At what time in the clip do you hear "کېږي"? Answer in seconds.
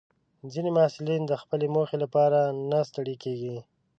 3.23-3.57